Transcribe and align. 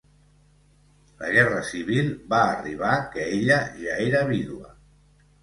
La 1.19 1.29
Guerra 1.35 1.59
Civil 1.67 2.09
va 2.33 2.39
arribar 2.55 2.95
que 3.17 3.27
ella 3.37 3.61
ja 3.85 4.01
era 4.09 4.25
vídua. 4.33 4.75